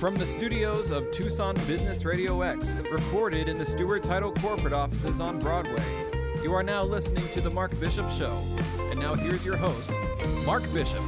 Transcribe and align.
From 0.00 0.16
the 0.16 0.26
studios 0.26 0.90
of 0.90 1.10
Tucson 1.10 1.54
Business 1.66 2.06
Radio 2.06 2.40
X, 2.40 2.80
recorded 2.90 3.50
in 3.50 3.58
the 3.58 3.66
Stewart 3.66 4.02
Title 4.02 4.32
corporate 4.32 4.72
offices 4.72 5.20
on 5.20 5.38
Broadway, 5.38 5.84
you 6.42 6.54
are 6.54 6.62
now 6.62 6.82
listening 6.82 7.28
to 7.28 7.42
The 7.42 7.50
Mark 7.50 7.78
Bishop 7.78 8.08
Show. 8.08 8.42
And 8.90 8.98
now 8.98 9.12
here's 9.12 9.44
your 9.44 9.58
host, 9.58 9.92
Mark 10.46 10.62
Bishop. 10.72 11.02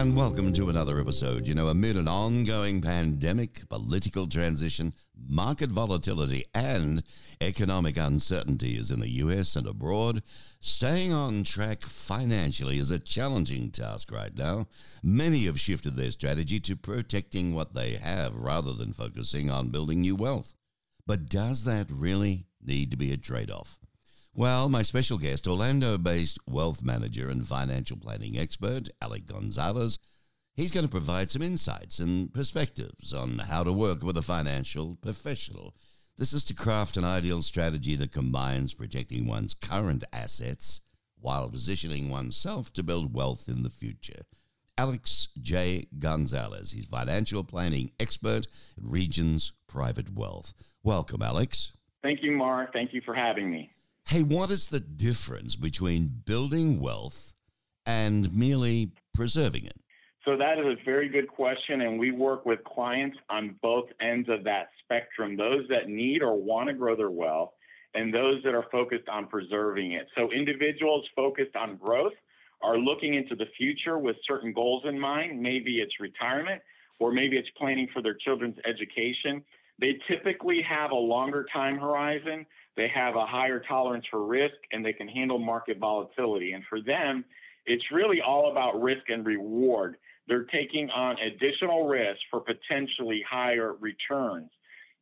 And 0.00 0.16
welcome 0.16 0.54
to 0.54 0.70
another 0.70 0.98
episode. 0.98 1.46
You 1.46 1.54
know, 1.54 1.68
amid 1.68 1.98
an 1.98 2.08
ongoing 2.08 2.80
pandemic, 2.80 3.68
political 3.68 4.26
transition, 4.26 4.94
market 5.28 5.68
volatility, 5.68 6.46
and 6.54 7.02
economic 7.42 7.98
uncertainty, 7.98 8.78
uncertainties 8.78 8.90
in 8.90 9.00
the 9.00 9.10
US 9.26 9.56
and 9.56 9.66
abroad, 9.66 10.22
staying 10.58 11.12
on 11.12 11.44
track 11.44 11.82
financially 11.82 12.78
is 12.78 12.90
a 12.90 12.98
challenging 12.98 13.70
task 13.70 14.10
right 14.10 14.34
now. 14.34 14.68
Many 15.02 15.44
have 15.44 15.60
shifted 15.60 15.96
their 15.96 16.12
strategy 16.12 16.60
to 16.60 16.76
protecting 16.76 17.54
what 17.54 17.74
they 17.74 17.96
have 17.96 18.34
rather 18.34 18.72
than 18.72 18.94
focusing 18.94 19.50
on 19.50 19.68
building 19.68 20.00
new 20.00 20.16
wealth. 20.16 20.54
But 21.06 21.28
does 21.28 21.64
that 21.64 21.88
really 21.90 22.46
need 22.64 22.90
to 22.90 22.96
be 22.96 23.12
a 23.12 23.18
trade 23.18 23.50
off? 23.50 23.78
Well, 24.32 24.68
my 24.68 24.82
special 24.82 25.18
guest, 25.18 25.48
Orlando 25.48 25.98
based 25.98 26.38
wealth 26.46 26.82
manager 26.84 27.28
and 27.30 27.46
financial 27.46 27.96
planning 27.96 28.38
expert, 28.38 28.88
Alec 29.02 29.26
Gonzalez, 29.26 29.98
he's 30.54 30.70
going 30.70 30.86
to 30.86 30.90
provide 30.90 31.32
some 31.32 31.42
insights 31.42 31.98
and 31.98 32.32
perspectives 32.32 33.12
on 33.12 33.40
how 33.40 33.64
to 33.64 33.72
work 33.72 34.04
with 34.04 34.16
a 34.16 34.22
financial 34.22 34.96
professional. 35.02 35.74
This 36.16 36.32
is 36.32 36.44
to 36.44 36.54
craft 36.54 36.96
an 36.96 37.04
ideal 37.04 37.42
strategy 37.42 37.96
that 37.96 38.12
combines 38.12 38.72
protecting 38.72 39.26
one's 39.26 39.52
current 39.52 40.04
assets 40.12 40.80
while 41.18 41.50
positioning 41.50 42.08
oneself 42.08 42.72
to 42.74 42.84
build 42.84 43.12
wealth 43.12 43.48
in 43.48 43.64
the 43.64 43.68
future. 43.68 44.22
Alex 44.78 45.28
J. 45.40 45.86
Gonzalez, 45.98 46.70
he's 46.70 46.86
financial 46.86 47.42
planning 47.42 47.90
expert 47.98 48.46
at 48.78 48.84
Regions 48.84 49.52
Private 49.66 50.14
Wealth. 50.14 50.54
Welcome, 50.84 51.20
Alex. 51.20 51.72
Thank 52.00 52.22
you, 52.22 52.30
Mark. 52.30 52.72
Thank 52.72 52.94
you 52.94 53.00
for 53.04 53.12
having 53.12 53.50
me. 53.50 53.72
Hey, 54.10 54.24
what 54.24 54.50
is 54.50 54.66
the 54.66 54.80
difference 54.80 55.54
between 55.54 56.22
building 56.26 56.80
wealth 56.80 57.32
and 57.86 58.36
merely 58.36 58.90
preserving 59.14 59.66
it? 59.66 59.76
So, 60.24 60.36
that 60.36 60.58
is 60.58 60.66
a 60.66 60.74
very 60.84 61.08
good 61.08 61.28
question. 61.28 61.82
And 61.82 61.96
we 61.96 62.10
work 62.10 62.44
with 62.44 62.58
clients 62.64 63.16
on 63.30 63.54
both 63.62 63.84
ends 64.00 64.28
of 64.28 64.42
that 64.42 64.70
spectrum 64.82 65.36
those 65.36 65.64
that 65.68 65.88
need 65.88 66.22
or 66.22 66.34
want 66.34 66.66
to 66.70 66.74
grow 66.74 66.96
their 66.96 67.12
wealth, 67.12 67.50
and 67.94 68.12
those 68.12 68.42
that 68.42 68.52
are 68.52 68.66
focused 68.72 69.08
on 69.08 69.28
preserving 69.28 69.92
it. 69.92 70.08
So, 70.16 70.32
individuals 70.32 71.06
focused 71.14 71.54
on 71.54 71.76
growth 71.76 72.14
are 72.62 72.78
looking 72.78 73.14
into 73.14 73.36
the 73.36 73.46
future 73.56 73.96
with 73.96 74.16
certain 74.26 74.52
goals 74.52 74.82
in 74.88 74.98
mind. 74.98 75.40
Maybe 75.40 75.78
it's 75.78 76.00
retirement, 76.00 76.60
or 76.98 77.12
maybe 77.12 77.36
it's 77.36 77.50
planning 77.56 77.86
for 77.92 78.02
their 78.02 78.14
children's 78.14 78.56
education. 78.66 79.44
They 79.80 79.98
typically 80.08 80.62
have 80.62 80.90
a 80.90 80.96
longer 80.96 81.46
time 81.52 81.78
horizon 81.78 82.46
they 82.76 82.88
have 82.94 83.16
a 83.16 83.26
higher 83.26 83.60
tolerance 83.60 84.06
for 84.10 84.24
risk 84.24 84.54
and 84.72 84.84
they 84.84 84.92
can 84.92 85.08
handle 85.08 85.38
market 85.38 85.78
volatility. 85.78 86.52
And 86.52 86.64
for 86.68 86.80
them, 86.80 87.24
it's 87.66 87.84
really 87.92 88.20
all 88.20 88.50
about 88.50 88.80
risk 88.80 89.08
and 89.08 89.26
reward. 89.26 89.96
They're 90.28 90.44
taking 90.44 90.88
on 90.90 91.16
additional 91.18 91.86
risk 91.88 92.20
for 92.30 92.40
potentially 92.40 93.22
higher 93.28 93.74
returns. 93.74 94.50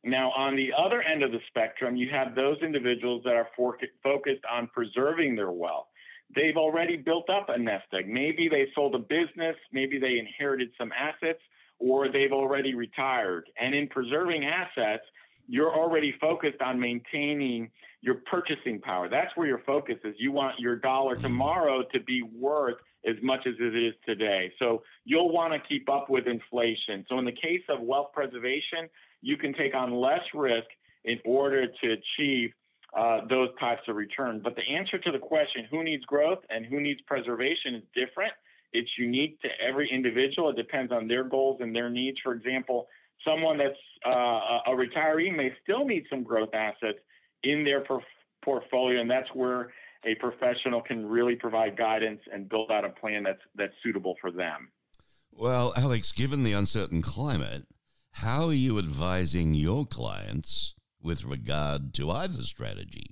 Now, 0.03 0.31
on 0.31 0.55
the 0.55 0.71
other 0.77 1.01
end 1.01 1.23
of 1.23 1.31
the 1.31 1.39
spectrum, 1.47 1.95
you 1.95 2.09
have 2.09 2.35
those 2.35 2.57
individuals 2.61 3.21
that 3.25 3.35
are 3.35 3.47
for- 3.55 3.77
focused 4.01 4.43
on 4.51 4.67
preserving 4.67 5.35
their 5.35 5.51
wealth. 5.51 5.87
They've 6.35 6.57
already 6.57 6.95
built 6.95 7.29
up 7.29 7.49
a 7.49 7.57
nest 7.57 7.87
egg. 7.93 8.07
Maybe 8.07 8.49
they 8.49 8.67
sold 8.75 8.95
a 8.95 8.99
business, 8.99 9.55
maybe 9.71 9.99
they 9.99 10.19
inherited 10.19 10.71
some 10.77 10.91
assets, 10.91 11.41
or 11.79 12.11
they've 12.11 12.31
already 12.31 12.73
retired. 12.75 13.49
And 13.59 13.73
in 13.73 13.87
preserving 13.87 14.45
assets, 14.45 15.03
you're 15.47 15.73
already 15.73 16.13
focused 16.21 16.61
on 16.61 16.79
maintaining 16.79 17.71
your 18.01 18.15
purchasing 18.29 18.79
power. 18.79 19.09
That's 19.09 19.35
where 19.35 19.47
your 19.47 19.61
focus 19.65 19.97
is. 20.03 20.15
You 20.17 20.31
want 20.31 20.59
your 20.59 20.75
dollar 20.75 21.15
mm-hmm. 21.15 21.23
tomorrow 21.23 21.83
to 21.91 21.99
be 22.01 22.21
worth 22.21 22.77
as 23.07 23.15
much 23.23 23.47
as 23.47 23.55
it 23.59 23.75
is 23.75 23.93
today. 24.05 24.51
So 24.59 24.83
you'll 25.05 25.31
want 25.31 25.53
to 25.53 25.59
keep 25.67 25.89
up 25.89 26.09
with 26.09 26.27
inflation. 26.27 27.05
So 27.09 27.17
in 27.17 27.25
the 27.25 27.31
case 27.31 27.63
of 27.69 27.81
wealth 27.81 28.09
preservation, 28.13 28.89
you 29.21 29.37
can 29.37 29.53
take 29.53 29.73
on 29.73 29.93
less 29.93 30.21
risk 30.33 30.67
in 31.05 31.17
order 31.25 31.65
to 31.65 31.95
achieve 31.95 32.51
uh, 32.97 33.21
those 33.29 33.49
types 33.59 33.81
of 33.87 33.95
returns. 33.95 34.41
But 34.43 34.55
the 34.55 34.63
answer 34.63 34.97
to 34.97 35.11
the 35.11 35.19
question, 35.19 35.65
who 35.71 35.83
needs 35.83 36.03
growth 36.05 36.39
and 36.49 36.65
who 36.65 36.79
needs 36.79 36.99
preservation, 37.07 37.75
is 37.75 37.83
different. 37.95 38.33
It's 38.73 38.89
unique 38.97 39.39
to 39.41 39.47
every 39.65 39.89
individual. 39.91 40.49
It 40.49 40.55
depends 40.55 40.91
on 40.91 41.07
their 41.07 41.23
goals 41.23 41.59
and 41.61 41.75
their 41.75 41.89
needs. 41.89 42.17
For 42.23 42.33
example, 42.33 42.87
someone 43.27 43.57
that's 43.57 43.77
uh, 44.05 44.09
a 44.67 44.71
retiree 44.71 45.35
may 45.35 45.51
still 45.63 45.85
need 45.85 46.05
some 46.09 46.23
growth 46.23 46.53
assets 46.53 46.99
in 47.43 47.63
their 47.63 47.81
per- 47.81 47.99
portfolio, 48.43 49.01
and 49.01 49.09
that's 49.09 49.29
where 49.33 49.71
a 50.05 50.15
professional 50.15 50.81
can 50.81 51.05
really 51.05 51.35
provide 51.35 51.77
guidance 51.77 52.21
and 52.31 52.47
build 52.47 52.71
out 52.71 52.85
a 52.85 52.89
plan 52.89 53.23
that's 53.23 53.41
that's 53.55 53.73
suitable 53.83 54.15
for 54.21 54.31
them. 54.31 54.69
Well, 55.31 55.73
Alex, 55.75 56.11
given 56.11 56.43
the 56.43 56.53
uncertain 56.53 57.01
climate, 57.01 57.65
how 58.13 58.47
are 58.47 58.53
you 58.53 58.77
advising 58.77 59.53
your 59.53 59.85
clients 59.85 60.75
with 61.01 61.23
regard 61.23 61.93
to 61.95 62.11
either 62.11 62.43
strategy? 62.43 63.11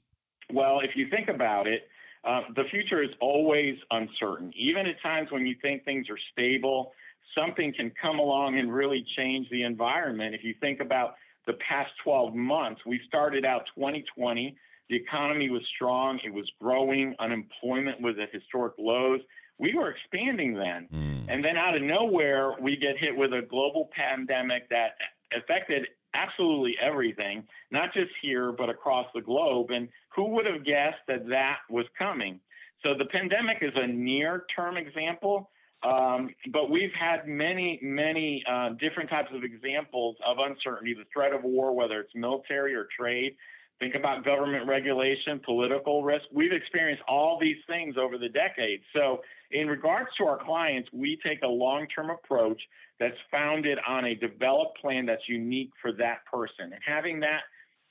Well, 0.51 0.79
if 0.81 0.91
you 0.95 1.07
think 1.09 1.29
about 1.29 1.67
it, 1.67 1.87
uh, 2.27 2.41
the 2.55 2.63
future 2.69 3.01
is 3.01 3.09
always 3.21 3.77
uncertain. 3.89 4.51
Even 4.55 4.85
at 4.85 5.01
times 5.01 5.31
when 5.31 5.47
you 5.47 5.55
think 5.61 5.85
things 5.85 6.07
are 6.09 6.19
stable, 6.33 6.91
something 7.33 7.73
can 7.73 7.91
come 8.01 8.19
along 8.19 8.59
and 8.59 8.73
really 8.73 9.05
change 9.15 9.47
the 9.49 9.63
environment. 9.63 10.35
If 10.35 10.43
you 10.43 10.53
think 10.59 10.81
about 10.81 11.15
the 11.45 11.53
past 11.53 11.91
12 12.03 12.35
months, 12.35 12.81
we 12.85 12.99
started 13.07 13.45
out 13.45 13.63
2020, 13.75 14.57
the 14.89 14.95
economy 14.95 15.49
was 15.49 15.61
strong, 15.73 16.19
it 16.25 16.33
was 16.33 16.49
growing, 16.61 17.15
unemployment 17.19 18.01
was 18.01 18.15
at 18.21 18.33
historic 18.33 18.73
lows. 18.77 19.21
We 19.57 19.73
were 19.73 19.89
expanding 19.89 20.53
then. 20.53 20.87
Mm. 20.93 21.25
And 21.29 21.45
then 21.45 21.55
out 21.55 21.75
of 21.75 21.81
nowhere, 21.81 22.53
we 22.61 22.75
get 22.75 22.97
hit 22.97 23.15
with 23.15 23.31
a 23.31 23.41
global 23.41 23.89
pandemic 23.95 24.69
that 24.69 24.97
affected 25.35 25.87
absolutely 26.17 26.75
everything, 26.81 27.43
not 27.71 27.93
just 27.93 28.11
here, 28.21 28.51
but 28.51 28.69
across 28.69 29.07
the 29.13 29.21
globe. 29.21 29.71
And 29.71 29.89
who 30.15 30.29
would 30.31 30.45
have 30.45 30.65
guessed 30.65 30.99
that 31.07 31.27
that 31.29 31.57
was 31.69 31.85
coming? 31.97 32.39
So 32.83 32.93
the 32.97 33.05
pandemic 33.05 33.57
is 33.61 33.73
a 33.75 33.87
near 33.87 34.45
term 34.55 34.77
example, 34.77 35.49
um, 35.83 36.29
but 36.51 36.69
we've 36.69 36.93
had 36.99 37.27
many, 37.27 37.79
many 37.81 38.43
uh, 38.49 38.69
different 38.79 39.09
types 39.09 39.29
of 39.33 39.43
examples 39.43 40.15
of 40.25 40.37
uncertainty, 40.39 40.93
the 40.93 41.05
threat 41.13 41.33
of 41.33 41.43
war, 41.43 41.73
whether 41.73 41.99
it's 41.99 42.13
military 42.15 42.73
or 42.75 42.87
trade. 42.97 43.35
Think 43.79 43.93
about 43.93 44.25
government 44.25 44.67
regulation, 44.67 45.39
political 45.45 46.03
risk. 46.03 46.25
We've 46.33 46.51
experienced 46.51 47.03
all 47.07 47.37
these 47.39 47.57
things 47.67 47.95
over 47.95 48.17
the 48.17 48.29
decades. 48.29 48.83
So, 48.95 49.21
in 49.51 49.67
regards 49.67 50.09
to 50.17 50.25
our 50.25 50.43
clients, 50.43 50.89
we 50.91 51.19
take 51.25 51.41
a 51.43 51.47
long 51.47 51.87
term 51.93 52.09
approach 52.09 52.61
that's 52.99 53.17
founded 53.31 53.77
on 53.87 54.05
a 54.05 54.15
developed 54.15 54.79
plan 54.81 55.05
that's 55.05 55.27
unique 55.27 55.71
for 55.81 55.91
that 55.93 56.25
person. 56.31 56.73
And 56.73 56.81
having 56.85 57.19
that 57.21 57.41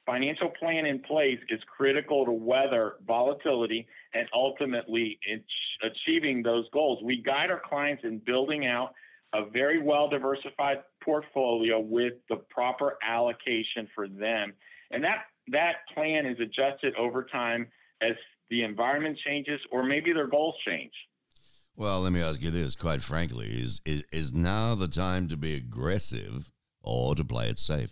financial 0.04 0.50
plan 0.50 0.86
in 0.86 1.00
place 1.00 1.38
is 1.48 1.60
critical 1.76 2.24
to 2.24 2.32
weather 2.32 2.94
volatility 3.06 3.86
and 4.14 4.28
ultimately 4.32 5.18
achieving 5.82 6.42
those 6.42 6.66
goals. 6.72 7.02
We 7.02 7.22
guide 7.22 7.50
our 7.50 7.60
clients 7.68 8.04
in 8.04 8.18
building 8.18 8.66
out 8.66 8.94
a 9.34 9.48
very 9.50 9.82
well 9.82 10.08
diversified 10.08 10.78
portfolio 11.02 11.80
with 11.80 12.14
the 12.28 12.36
proper 12.36 12.96
allocation 13.06 13.88
for 13.94 14.08
them. 14.08 14.52
And 14.90 15.02
that 15.04 15.24
that 15.48 15.76
plan 15.94 16.26
is 16.26 16.38
adjusted 16.40 16.94
over 16.96 17.24
time 17.24 17.68
as 18.00 18.14
the 18.50 18.62
environment 18.62 19.18
changes 19.24 19.60
or 19.72 19.82
maybe 19.82 20.12
their 20.12 20.28
goals 20.28 20.54
change. 20.66 20.92
Well, 21.78 22.00
let 22.00 22.12
me 22.12 22.22
ask 22.22 22.42
you 22.42 22.50
this, 22.50 22.74
quite 22.74 23.02
frankly, 23.02 23.48
is, 23.48 23.82
is 23.84 24.04
is 24.10 24.32
now 24.32 24.74
the 24.74 24.88
time 24.88 25.28
to 25.28 25.36
be 25.36 25.54
aggressive 25.54 26.50
or 26.82 27.14
to 27.14 27.22
play 27.22 27.48
it 27.48 27.58
safe? 27.58 27.90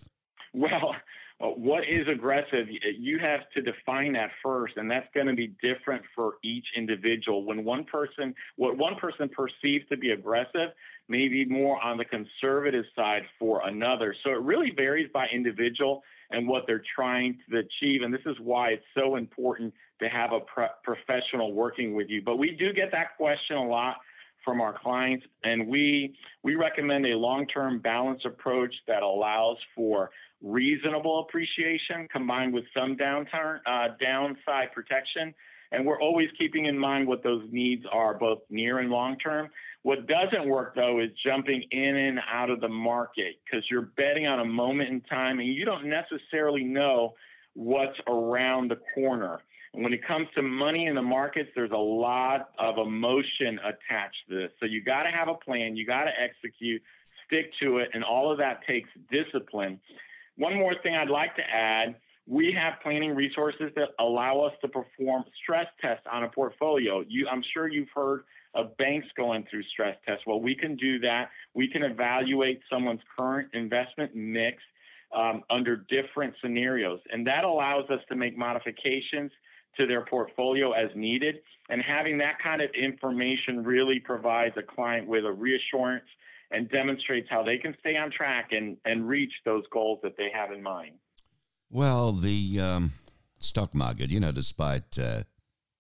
Well, 0.55 0.95
uh, 1.39 1.49
what 1.49 1.87
is 1.87 2.09
aggressive? 2.09 2.69
You 2.99 3.19
have 3.19 3.41
to 3.55 3.61
define 3.61 4.15
that 4.15 4.31
first, 4.43 4.79
and 4.79 4.91
that's 4.91 5.09
going 5.13 5.27
to 5.27 5.35
be 5.35 5.55
different 5.63 6.03
for 6.15 6.37
each 6.43 6.65
individual. 6.75 7.45
When 7.45 7.63
one 7.63 7.85
person, 7.85 8.35
what 8.57 8.79
one 8.79 8.95
person 8.97 9.29
perceives 9.29 9.87
to 9.91 9.99
be 9.99 10.13
aggressive, 10.13 10.71
may 11.09 11.29
be 11.29 11.45
more 11.45 11.83
on 11.83 11.99
the 11.99 12.07
conservative 12.07 12.87
side 12.97 13.25
for 13.39 13.67
another. 13.67 14.15
So 14.25 14.31
it 14.31 14.41
really 14.41 14.73
varies 14.75 15.11
by 15.13 15.27
individual 15.31 16.03
and 16.31 16.49
what 16.49 16.65
they're 16.67 16.85
trying 16.95 17.39
to 17.51 17.59
achieve. 17.59 18.01
And 18.03 18.15
this 18.15 18.25
is 18.25 18.37
why 18.41 18.71
it's 18.71 18.85
so 18.97 19.17
important 19.17 19.75
to 20.01 20.09
have 20.09 20.33
a 20.33 20.41
pro- 20.41 20.69
professional 20.83 21.53
working 21.53 21.95
with 21.95 22.09
you. 22.09 22.23
But 22.23 22.37
we 22.37 22.53
do 22.53 22.73
get 22.73 22.91
that 22.93 23.17
question 23.17 23.57
a 23.57 23.67
lot 23.67 23.97
from 24.45 24.61
our 24.61 24.79
clients, 24.79 25.25
and 25.43 25.67
we 25.67 26.15
we 26.43 26.55
recommend 26.55 27.07
a 27.07 27.17
long-term 27.17 27.81
balanced 27.81 28.27
approach 28.27 28.75
that 28.87 29.03
allows 29.03 29.57
for 29.75 30.11
reasonable 30.43 31.21
appreciation 31.21 32.07
combined 32.13 32.53
with 32.53 32.65
some 32.77 32.97
downturn, 32.97 33.61
uh, 33.67 33.89
downside 34.01 34.73
protection. 34.75 35.35
And 35.73 35.85
we're 35.85 36.01
always 36.01 36.29
keeping 36.39 36.67
in 36.67 36.79
mind 36.79 37.09
what 37.09 37.25
those 37.25 37.43
needs 37.51 37.85
are, 37.91 38.15
both 38.15 38.41
near 38.51 38.79
and 38.79 38.91
long 38.91 39.19
term. 39.19 39.49
What 39.83 40.07
doesn't 40.07 40.49
work 40.49 40.75
though 40.77 41.01
is 41.01 41.11
jumping 41.25 41.65
in 41.71 41.97
and 41.97 42.21
out 42.33 42.51
of 42.51 42.61
the 42.61 42.69
market 42.69 43.37
because 43.45 43.65
you're 43.71 43.91
betting 43.97 44.27
on 44.27 44.41
a 44.41 44.45
moment 44.45 44.91
in 44.91 45.01
time 45.03 45.41
and 45.41 45.49
you 45.49 45.65
don't 45.65 45.87
necessarily 45.87 46.63
know 46.63 47.15
what's 47.55 47.99
around 48.07 48.71
the 48.71 48.79
corner. 48.95 49.41
When 49.75 49.93
it 49.93 50.07
comes 50.07 50.29
to 50.37 50.43
money 50.43 50.87
in 50.87 50.95
the 50.95 51.03
markets, 51.03 51.51
there's 51.55 51.73
a 51.73 51.77
lot 51.77 52.51
of 52.59 52.79
emotion 52.79 53.59
attached 53.59 54.17
to 54.29 54.37
this. 54.37 54.51
So 54.61 54.67
you 54.67 54.83
got 54.83 55.03
to 55.03 55.11
have 55.11 55.29
a 55.29 55.35
plan, 55.35 55.77
you 55.77 55.85
got 55.85 56.05
to 56.05 56.13
execute, 56.19 56.81
stick 57.27 57.51
to 57.61 57.79
it, 57.79 57.89
and 57.93 58.05
all 58.05 58.31
of 58.31 58.39
that 58.39 58.61
takes 58.67 58.89
discipline. 59.11 59.81
One 60.37 60.55
more 60.55 60.75
thing 60.83 60.95
I'd 60.95 61.11
like 61.11 61.35
to 61.37 61.43
add 61.43 61.97
we 62.27 62.57
have 62.59 62.75
planning 62.83 63.15
resources 63.15 63.71
that 63.77 63.91
allow 63.99 64.41
us 64.41 64.53
to 64.63 64.69
perform 64.69 65.25
stress 65.43 65.67
tests 65.81 66.07
on 66.11 66.25
a 66.25 66.29
portfolio. 66.29 67.05
You, 67.07 67.29
I'm 67.31 67.43
sure 67.53 67.69
you've 67.69 67.89
heard 67.95 68.25
of 68.55 68.77
banks 68.79 69.09
going 69.17 69.45
through 69.51 69.65
stress 69.65 69.97
tests. 70.07 70.25
Well, 70.27 70.41
we 70.41 70.55
can 70.55 70.77
do 70.77 70.99
that. 71.01 71.31
We 71.55 71.69
can 71.69 71.83
evaluate 71.83 72.61
someone's 72.71 73.03
current 73.17 73.49
investment 73.53 74.15
mix 74.15 74.63
um, 75.15 75.43
under 75.51 75.77
different 75.77 76.35
scenarios, 76.41 77.01
and 77.13 77.27
that 77.27 77.45
allows 77.45 77.91
us 77.91 78.01
to 78.09 78.17
make 78.17 78.39
modifications 78.39 79.31
to 79.77 79.87
their 79.87 80.05
portfolio 80.05 80.73
as 80.73 80.91
needed. 80.95 81.37
And 81.69 81.83
having 81.83 82.19
that 82.19 82.39
kind 82.43 82.61
of 82.61 82.71
information 82.71 83.65
really 83.65 84.01
provides 84.01 84.57
a 84.57 84.63
client 84.63 85.09
with 85.09 85.25
a 85.25 85.33
reassurance 85.33 86.05
and 86.51 86.71
demonstrates 86.71 87.29
how 87.31 87.43
they 87.43 87.59
can 87.59 87.75
stay 87.81 87.97
on 87.97 88.11
track 88.11 88.51
and, 88.53 88.77
and 88.85 89.09
reach 89.09 89.33
those 89.45 89.65
goals 89.73 90.01
that 90.03 90.17
they 90.17 90.29
have 90.33 90.53
in 90.53 90.63
mind. 90.63 90.93
Well, 91.71 92.13
the 92.13 92.61
um, 92.61 92.93
stock 93.39 93.75
market, 93.75 94.11
you 94.11 94.21
know, 94.21 94.33
despite 94.33 94.99
uh, 94.99 95.23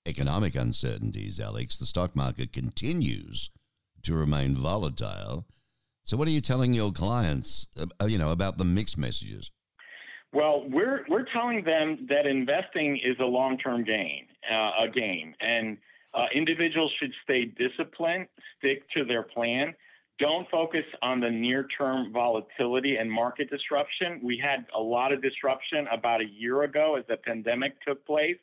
economic 0.06 0.54
uncertainties, 0.54 1.38
Alex, 1.38 1.78
the 1.78 1.86
stock 1.86 2.16
market 2.16 2.52
continues 2.52 3.50
to 4.02 4.14
remain 4.14 4.56
volatile. 4.56 5.46
So, 6.02 6.16
what 6.16 6.28
are 6.28 6.32
you 6.32 6.40
telling 6.40 6.74
your 6.74 6.92
clients, 6.92 7.68
uh, 7.78 8.06
you 8.06 8.18
know, 8.18 8.30
about 8.30 8.58
the 8.58 8.64
mixed 8.64 8.98
messages? 8.98 9.50
Well, 10.34 10.64
we're 10.68 11.04
we're 11.08 11.26
telling 11.32 11.64
them 11.64 12.06
that 12.08 12.26
investing 12.26 12.96
is 12.96 13.16
a 13.20 13.24
long-term 13.24 13.84
gain, 13.84 14.26
uh, 14.50 14.84
a 14.84 14.88
game, 14.92 15.34
and 15.40 15.78
uh, 16.12 16.26
individuals 16.34 16.92
should 16.98 17.12
stay 17.22 17.44
disciplined, 17.44 18.26
stick 18.58 18.82
to 18.90 19.04
their 19.04 19.22
plan, 19.22 19.74
don't 20.18 20.48
focus 20.48 20.84
on 21.02 21.20
the 21.20 21.30
near 21.30 21.66
term 21.76 22.12
volatility 22.12 22.96
and 22.96 23.10
market 23.10 23.50
disruption. 23.50 24.20
We 24.22 24.38
had 24.38 24.66
a 24.74 24.80
lot 24.80 25.12
of 25.12 25.20
disruption 25.20 25.86
about 25.90 26.20
a 26.20 26.26
year 26.26 26.62
ago 26.62 26.96
as 26.96 27.04
the 27.08 27.16
pandemic 27.16 27.80
took 27.82 28.04
place. 28.06 28.36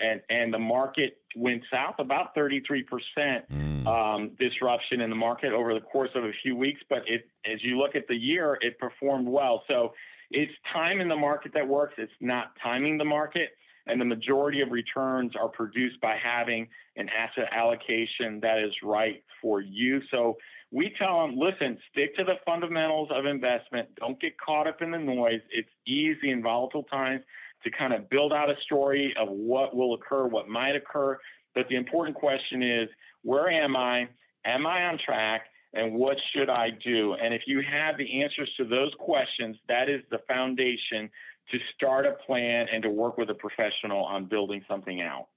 And, 0.00 0.22
and 0.30 0.54
the 0.54 0.60
market 0.60 1.18
went 1.34 1.64
south 1.72 1.96
about 1.98 2.34
33% 2.36 2.84
mm. 3.16 3.86
um, 3.86 4.30
disruption 4.38 5.00
in 5.00 5.10
the 5.10 5.16
market 5.16 5.52
over 5.52 5.74
the 5.74 5.80
course 5.80 6.10
of 6.14 6.22
a 6.22 6.30
few 6.40 6.54
weeks. 6.54 6.80
But 6.88 7.02
it, 7.06 7.28
as 7.44 7.62
you 7.64 7.76
look 7.76 7.96
at 7.96 8.06
the 8.06 8.14
year, 8.14 8.58
it 8.60 8.78
performed 8.78 9.26
well. 9.26 9.64
So 9.66 9.94
it's 10.30 10.52
time 10.72 11.00
in 11.00 11.08
the 11.08 11.16
market 11.16 11.52
that 11.54 11.66
works. 11.66 11.94
It's 11.98 12.12
not 12.20 12.52
timing 12.62 12.98
the 12.98 13.04
market. 13.04 13.50
And 13.86 13.98
the 13.98 14.04
majority 14.04 14.60
of 14.60 14.70
returns 14.70 15.32
are 15.34 15.48
produced 15.48 15.98
by 16.02 16.16
having 16.22 16.68
an 16.96 17.08
asset 17.08 17.48
allocation 17.52 18.38
that 18.42 18.58
is 18.58 18.72
right 18.82 19.24
for 19.40 19.62
you. 19.62 20.00
So 20.10 20.36
we 20.70 20.94
tell 20.98 21.22
them, 21.22 21.38
listen, 21.38 21.78
stick 21.90 22.14
to 22.16 22.24
the 22.24 22.34
fundamentals 22.44 23.08
of 23.10 23.24
investment. 23.24 23.88
Don't 23.96 24.20
get 24.20 24.34
caught 24.38 24.66
up 24.66 24.82
in 24.82 24.90
the 24.90 24.98
noise. 24.98 25.40
It's 25.50 25.70
easy 25.86 26.30
in 26.30 26.42
volatile 26.42 26.82
times 26.82 27.22
to 27.64 27.70
kind 27.70 27.94
of 27.94 28.10
build 28.10 28.32
out 28.32 28.50
a 28.50 28.54
story 28.64 29.14
of 29.18 29.28
what 29.30 29.74
will 29.74 29.94
occur, 29.94 30.26
what 30.26 30.48
might 30.48 30.76
occur. 30.76 31.18
But 31.54 31.66
the 31.68 31.76
important 31.76 32.16
question 32.16 32.62
is, 32.62 32.88
where 33.22 33.50
am 33.50 33.74
I? 33.74 34.08
Am 34.44 34.66
I 34.66 34.84
on 34.84 34.98
track? 35.04 35.42
And 35.74 35.94
what 35.94 36.16
should 36.32 36.48
I 36.48 36.70
do? 36.70 37.14
And 37.14 37.34
if 37.34 37.42
you 37.46 37.60
have 37.60 37.98
the 37.98 38.22
answers 38.22 38.50
to 38.56 38.64
those 38.64 38.92
questions, 38.98 39.56
that 39.68 39.88
is 39.88 40.00
the 40.10 40.18
foundation 40.26 41.10
to 41.50 41.58
start 41.74 42.06
a 42.06 42.12
plan 42.26 42.66
and 42.72 42.82
to 42.82 42.90
work 42.90 43.18
with 43.18 43.30
a 43.30 43.34
professional 43.34 44.04
on 44.04 44.26
building 44.26 44.64
something 44.68 45.00
out. 45.00 45.28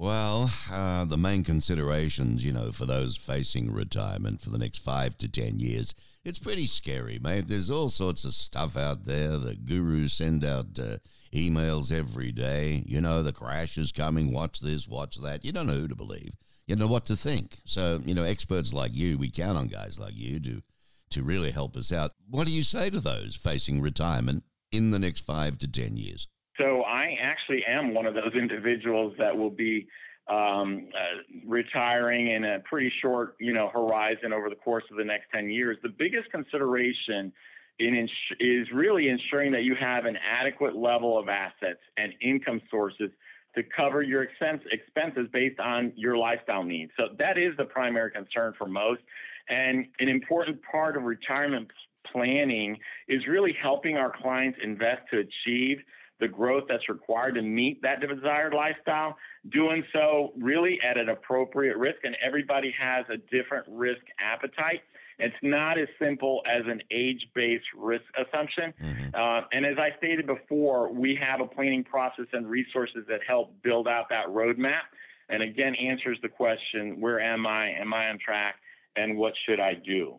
Well, 0.00 0.50
uh, 0.72 1.04
the 1.04 1.18
main 1.18 1.44
considerations, 1.44 2.42
you 2.42 2.54
know, 2.54 2.72
for 2.72 2.86
those 2.86 3.18
facing 3.18 3.70
retirement 3.70 4.40
for 4.40 4.48
the 4.48 4.56
next 4.56 4.78
five 4.78 5.18
to 5.18 5.28
10 5.28 5.60
years, 5.60 5.94
it's 6.24 6.38
pretty 6.38 6.66
scary, 6.66 7.18
mate. 7.18 7.48
There's 7.48 7.70
all 7.70 7.90
sorts 7.90 8.24
of 8.24 8.32
stuff 8.32 8.78
out 8.78 9.04
there. 9.04 9.36
The 9.36 9.56
gurus 9.56 10.14
send 10.14 10.42
out 10.42 10.78
uh, 10.78 10.96
emails 11.34 11.92
every 11.92 12.32
day. 12.32 12.82
You 12.86 13.02
know, 13.02 13.22
the 13.22 13.32
crash 13.32 13.76
is 13.76 13.92
coming. 13.92 14.32
Watch 14.32 14.60
this, 14.60 14.88
watch 14.88 15.16
that. 15.16 15.44
You 15.44 15.52
don't 15.52 15.66
know 15.66 15.74
who 15.74 15.88
to 15.88 15.94
believe. 15.94 16.32
You 16.70 16.76
know 16.76 16.86
what 16.86 17.06
to 17.06 17.16
think. 17.16 17.58
So, 17.64 18.00
you 18.06 18.14
know, 18.14 18.22
experts 18.22 18.72
like 18.72 18.94
you, 18.94 19.18
we 19.18 19.28
count 19.28 19.58
on 19.58 19.66
guys 19.66 19.98
like 19.98 20.14
you 20.14 20.38
to, 20.38 20.62
to 21.10 21.24
really 21.24 21.50
help 21.50 21.76
us 21.76 21.92
out. 21.92 22.12
What 22.28 22.46
do 22.46 22.52
you 22.52 22.62
say 22.62 22.90
to 22.90 23.00
those 23.00 23.34
facing 23.34 23.80
retirement 23.80 24.44
in 24.70 24.92
the 24.92 25.00
next 25.00 25.22
five 25.22 25.58
to 25.58 25.66
10 25.66 25.96
years? 25.96 26.28
So 26.60 26.82
I 26.82 27.16
actually 27.20 27.64
am 27.68 27.92
one 27.92 28.06
of 28.06 28.14
those 28.14 28.34
individuals 28.38 29.14
that 29.18 29.36
will 29.36 29.50
be 29.50 29.88
um, 30.28 30.86
uh, 30.94 31.40
retiring 31.44 32.30
in 32.30 32.44
a 32.44 32.60
pretty 32.60 32.92
short, 33.02 33.34
you 33.40 33.52
know, 33.52 33.68
horizon 33.74 34.32
over 34.32 34.48
the 34.48 34.54
course 34.54 34.84
of 34.92 34.96
the 34.96 35.04
next 35.04 35.24
10 35.34 35.50
years. 35.50 35.76
The 35.82 35.88
biggest 35.88 36.30
consideration 36.30 37.32
in 37.80 37.96
ins- 37.96 38.38
is 38.38 38.68
really 38.72 39.08
ensuring 39.08 39.50
that 39.50 39.64
you 39.64 39.74
have 39.74 40.04
an 40.04 40.16
adequate 40.16 40.76
level 40.76 41.18
of 41.18 41.28
assets 41.28 41.80
and 41.96 42.12
income 42.22 42.60
sources 42.70 43.10
to 43.54 43.62
cover 43.76 44.02
your 44.02 44.22
expense, 44.22 44.62
expenses 44.70 45.28
based 45.32 45.58
on 45.60 45.92
your 45.96 46.16
lifestyle 46.16 46.62
needs. 46.62 46.92
So 46.96 47.08
that 47.18 47.38
is 47.38 47.56
the 47.56 47.64
primary 47.64 48.10
concern 48.10 48.54
for 48.56 48.66
most. 48.66 49.00
And 49.48 49.86
an 49.98 50.08
important 50.08 50.60
part 50.70 50.96
of 50.96 51.02
retirement 51.02 51.68
planning 52.12 52.78
is 53.08 53.26
really 53.26 53.54
helping 53.60 53.96
our 53.96 54.12
clients 54.22 54.58
invest 54.62 55.02
to 55.12 55.18
achieve 55.18 55.78
the 56.20 56.28
growth 56.28 56.64
that's 56.68 56.88
required 56.88 57.34
to 57.34 57.42
meet 57.42 57.80
that 57.82 58.00
desired 58.00 58.52
lifestyle, 58.52 59.16
doing 59.50 59.82
so 59.92 60.32
really 60.38 60.78
at 60.88 60.98
an 60.98 61.08
appropriate 61.08 61.76
risk. 61.76 61.98
And 62.04 62.16
everybody 62.24 62.72
has 62.78 63.06
a 63.08 63.16
different 63.34 63.66
risk 63.68 64.02
appetite. 64.20 64.82
It's 65.20 65.36
not 65.42 65.78
as 65.78 65.88
simple 65.98 66.42
as 66.46 66.62
an 66.66 66.82
age 66.90 67.26
based 67.34 67.64
risk 67.76 68.04
assumption. 68.16 68.72
Mm-hmm. 68.82 69.14
Uh, 69.14 69.42
and 69.52 69.66
as 69.66 69.76
I 69.78 69.96
stated 69.98 70.26
before, 70.26 70.92
we 70.92 71.18
have 71.20 71.40
a 71.40 71.46
planning 71.46 71.84
process 71.84 72.26
and 72.32 72.48
resources 72.48 73.04
that 73.08 73.20
help 73.26 73.52
build 73.62 73.86
out 73.86 74.08
that 74.10 74.26
roadmap. 74.28 74.82
And 75.28 75.42
again, 75.42 75.74
answers 75.76 76.18
the 76.22 76.28
question 76.28 77.00
where 77.00 77.20
am 77.20 77.46
I? 77.46 77.70
Am 77.70 77.92
I 77.94 78.08
on 78.08 78.18
track? 78.18 78.56
And 78.96 79.16
what 79.16 79.34
should 79.46 79.60
I 79.60 79.74
do? 79.74 80.18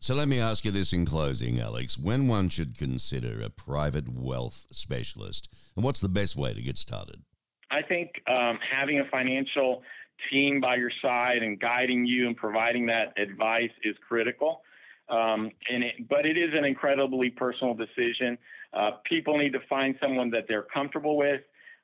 So 0.00 0.14
let 0.14 0.28
me 0.28 0.38
ask 0.38 0.64
you 0.64 0.70
this 0.70 0.92
in 0.92 1.04
closing, 1.04 1.58
Alex. 1.58 1.98
When 1.98 2.28
one 2.28 2.48
should 2.48 2.78
consider 2.78 3.42
a 3.42 3.50
private 3.50 4.08
wealth 4.08 4.66
specialist, 4.70 5.48
and 5.74 5.84
what's 5.84 6.00
the 6.00 6.08
best 6.08 6.36
way 6.36 6.54
to 6.54 6.62
get 6.62 6.78
started? 6.78 7.22
I 7.70 7.82
think 7.82 8.10
um, 8.28 8.58
having 8.72 9.00
a 9.00 9.04
financial 9.10 9.82
team 10.30 10.60
by 10.60 10.76
your 10.76 10.90
side 11.02 11.42
and 11.42 11.58
guiding 11.60 12.06
you 12.06 12.26
and 12.26 12.36
providing 12.36 12.86
that 12.86 13.18
advice 13.18 13.70
is 13.82 13.96
critical. 14.06 14.62
Um, 15.08 15.50
and 15.70 15.84
it, 15.84 16.08
but 16.08 16.26
it 16.26 16.36
is 16.36 16.50
an 16.52 16.64
incredibly 16.64 17.30
personal 17.30 17.74
decision. 17.74 18.36
Uh, 18.74 18.92
people 19.04 19.38
need 19.38 19.52
to 19.52 19.60
find 19.68 19.94
someone 20.00 20.30
that 20.30 20.44
they're 20.48 20.66
comfortable 20.74 21.16
with 21.16 21.40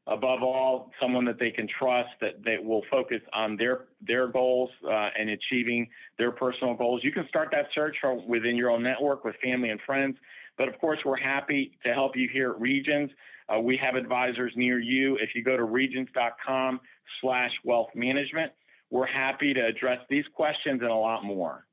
above 0.07 0.43
all, 0.43 0.91
someone 1.01 1.25
that 1.25 1.39
they 1.39 1.51
can 1.51 1.67
trust 1.67 2.11
that, 2.21 2.45
that 2.45 2.63
will 2.63 2.83
focus 2.91 3.23
on 3.33 3.57
their 3.57 3.87
their 4.07 4.29
goals 4.29 4.71
uh, 4.87 5.09
and 5.19 5.31
achieving 5.31 5.89
their 6.19 6.31
personal 6.31 6.75
goals. 6.75 7.01
You 7.03 7.13
can 7.13 7.27
start 7.29 7.49
that 7.53 7.67
search 7.75 7.97
within 8.27 8.57
your 8.57 8.71
own 8.71 8.83
network 8.83 9.25
with 9.25 9.35
family 9.43 9.71
and 9.71 9.81
friends. 9.87 10.17
But 10.57 10.69
of 10.69 10.79
course, 10.79 10.99
we're 11.05 11.19
happy 11.19 11.73
to 11.85 11.93
help 11.93 12.17
you 12.17 12.29
here 12.33 12.51
at 12.51 12.61
Regions. 12.61 13.11
Uh, 13.49 13.61
we 13.61 13.77
have 13.77 13.95
advisors 13.95 14.53
near 14.57 14.79
you. 14.79 15.17
If 15.17 15.31
you 15.35 15.43
go 15.43 15.57
to 15.57 15.65
regions.com 15.65 16.81
slash 17.21 17.51
wealth 17.65 17.91
management, 17.95 18.53
we're 18.91 19.07
happy 19.07 19.53
to 19.55 19.67
address 19.67 19.99
these 20.09 20.25
questions 20.35 20.81
and 20.81 20.91
a 20.91 20.95
lot 20.95 21.25
more. 21.25 21.67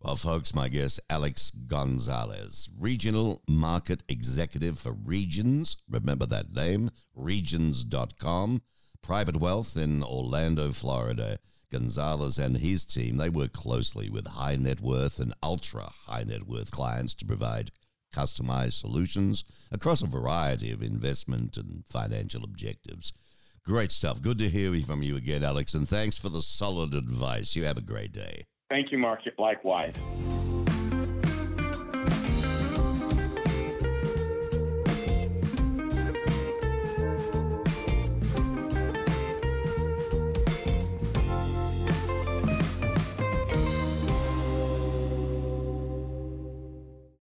Well, 0.00 0.16
folks, 0.16 0.54
my 0.54 0.68
guest, 0.68 1.00
Alex 1.08 1.50
Gonzalez, 1.50 2.68
Regional 2.78 3.42
Market 3.48 4.02
Executive 4.08 4.78
for 4.78 4.92
Regions. 4.92 5.78
Remember 5.88 6.26
that 6.26 6.52
name, 6.52 6.90
regions.com. 7.14 8.62
Private 9.02 9.36
Wealth 9.36 9.76
in 9.76 10.02
Orlando, 10.02 10.72
Florida. 10.72 11.38
Gonzalez 11.72 12.38
and 12.38 12.56
his 12.56 12.84
team, 12.84 13.16
they 13.16 13.28
work 13.28 13.52
closely 13.52 14.08
with 14.08 14.26
high 14.26 14.56
net 14.56 14.80
worth 14.80 15.18
and 15.18 15.34
ultra 15.42 15.90
high 16.06 16.22
net 16.24 16.46
worth 16.46 16.70
clients 16.70 17.14
to 17.16 17.26
provide 17.26 17.70
customized 18.16 18.74
solutions 18.74 19.44
across 19.70 20.02
a 20.02 20.06
variety 20.06 20.72
of 20.72 20.82
investment 20.82 21.56
and 21.56 21.84
financial 21.90 22.44
objectives. 22.44 23.12
Great 23.64 23.90
stuff. 23.90 24.22
Good 24.22 24.38
to 24.38 24.48
hear 24.48 24.74
from 24.76 25.02
you 25.02 25.16
again, 25.16 25.42
Alex, 25.42 25.74
and 25.74 25.88
thanks 25.88 26.16
for 26.16 26.28
the 26.28 26.42
solid 26.42 26.94
advice. 26.94 27.56
You 27.56 27.64
have 27.64 27.78
a 27.78 27.82
great 27.82 28.12
day. 28.12 28.46
Thank 28.70 28.92
you, 28.92 28.98
Mark. 28.98 29.20
Likewise. 29.38 29.94